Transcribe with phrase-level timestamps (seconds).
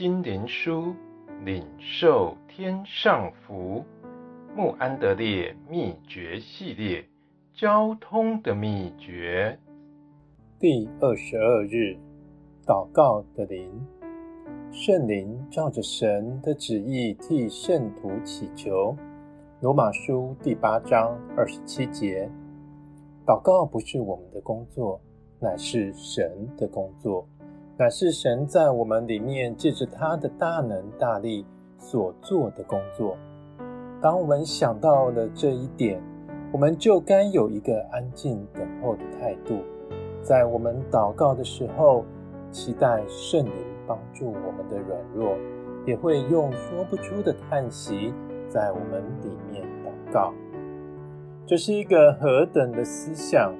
[0.00, 0.94] 心灵书，
[1.44, 3.84] 领受天上福。
[4.56, 7.04] 穆安德烈秘诀系列，
[7.52, 9.58] 交通的秘诀，
[10.58, 11.98] 第二十二日，
[12.66, 13.70] 祷告的灵，
[14.72, 18.96] 圣灵照着神的旨意替圣徒祈求。
[19.60, 22.26] 罗马书第八章二十七节，
[23.26, 24.98] 祷告不是我们的工作，
[25.38, 27.28] 乃是神的工作。
[27.80, 31.46] 乃是神在我们里面借着他的大能大力
[31.78, 33.16] 所做的工作。
[34.02, 35.98] 当我们想到了这一点，
[36.52, 39.62] 我们就该有一个安静等候的态度，
[40.22, 42.04] 在我们祷告的时候，
[42.50, 43.52] 期待圣灵
[43.86, 45.34] 帮助我们的软弱，
[45.86, 48.12] 也会用说不出的叹息
[48.46, 50.34] 在我们里面祷告。
[51.46, 53.54] 这是一个何等的思想！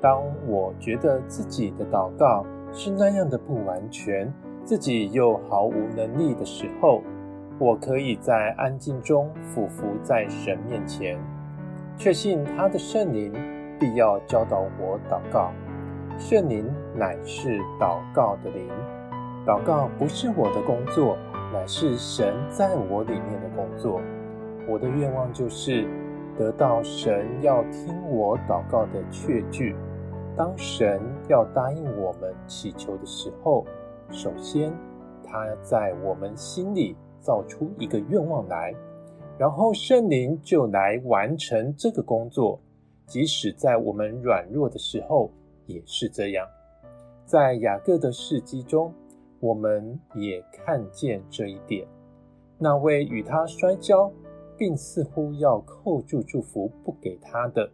[0.00, 4.30] 当我觉得自己的祷告，是那样的不完全，
[4.64, 7.02] 自己又毫无能力的时候，
[7.56, 11.16] 我可以在安静中俯伏在神面前，
[11.96, 13.32] 确信他的圣灵
[13.78, 15.52] 必要教导我祷告。
[16.18, 18.68] 圣灵乃是祷告的灵，
[19.46, 21.16] 祷告不是我的工作，
[21.52, 24.00] 乃是神在我里面的工作。
[24.68, 25.86] 我的愿望就是
[26.36, 29.76] 得到神要听我祷告的确据。
[30.36, 33.64] 当神要答应我们祈求的时候，
[34.10, 34.72] 首先
[35.24, 38.74] 他在我们心里造出一个愿望来，
[39.38, 42.60] 然后圣灵就来完成这个工作。
[43.06, 45.30] 即使在我们软弱的时候
[45.66, 46.44] 也是这样。
[47.24, 48.92] 在雅各的事迹中，
[49.38, 51.86] 我们也看见这一点。
[52.58, 54.10] 那位与他摔跤，
[54.56, 57.70] 并似乎要扣住祝福不给他的，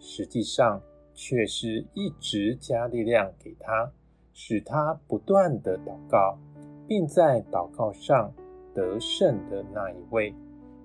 [0.00, 0.80] 实际上。
[1.14, 3.90] 却是一直加力量给他，
[4.32, 6.38] 使他不断地祷告，
[6.86, 8.32] 并在祷告上
[8.74, 10.34] 得胜的那一位。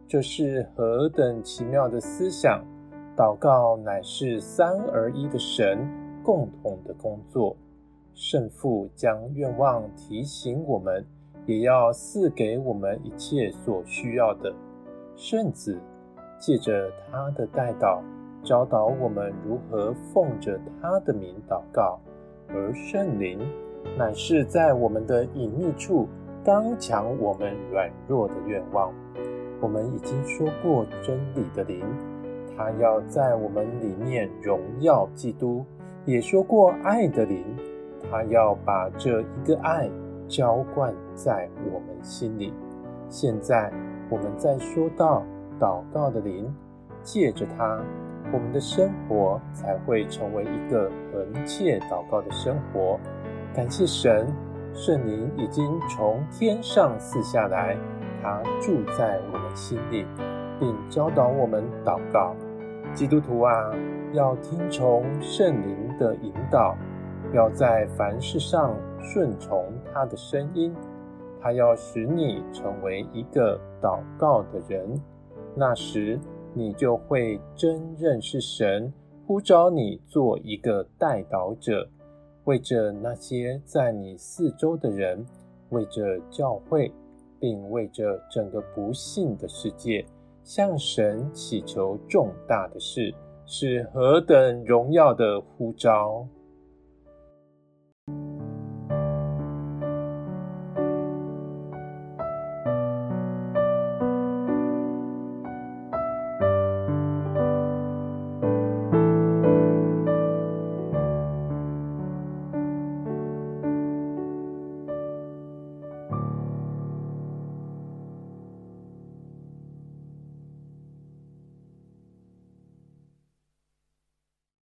[0.07, 2.63] 这是何等奇妙的思想！
[3.16, 5.87] 祷告乃是三而一的神
[6.23, 7.57] 共同的工作。
[8.13, 11.05] 圣父将愿望提醒我们，
[11.45, 14.53] 也要赐给我们一切所需要的。
[15.16, 15.79] 圣子
[16.39, 18.01] 借着他的代祷。
[18.47, 22.00] 教导我们如何奉着他的名祷告，
[22.47, 23.38] 而圣灵
[23.97, 26.08] 乃是在我们的隐秘处
[26.46, 28.94] 刚强我们软弱的愿望。
[29.59, 31.84] 我们已经说过，真理的灵，
[32.56, 35.66] 他要在我们里面荣耀基督；
[36.06, 37.44] 也说过，爱的灵，
[38.09, 39.90] 他要把这一个爱
[40.25, 42.53] 浇灌在我们心里。
[43.09, 43.69] 现在
[44.09, 45.22] 我们再说到
[45.59, 46.50] 祷告的灵，
[47.03, 47.84] 借着他。
[48.31, 52.99] 我们的生活才会成为一个恒切祷告的生活。
[53.53, 54.27] 感谢神，
[54.73, 57.77] 圣灵已经从天上赐下来，
[58.21, 60.05] 他住在我们心里，
[60.59, 62.35] 并教导我们祷告。
[62.93, 63.71] 基督徒啊，
[64.13, 66.75] 要听从圣灵的引导，
[67.33, 70.75] 要在凡事上顺从他的声音。
[71.39, 74.99] 他要使你成为一个祷告的人，
[75.55, 76.19] 那时，
[76.57, 78.91] 你就会真认识神，
[79.28, 81.88] 呼召你做一个代祷者，
[82.45, 85.23] 为着那些在你四周的人，
[85.69, 86.91] 为着教会，
[87.40, 90.03] 并为着整个不幸的世界，
[90.44, 93.13] 向神祈求重大的事，
[93.46, 96.28] 是何等荣耀的呼召！